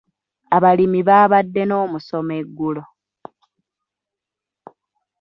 [0.55, 2.83] Abalimi baabadde n'omusomo eggulo.